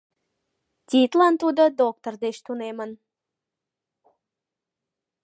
[0.89, 2.91] Тидлан тудо доктор деч тунемын.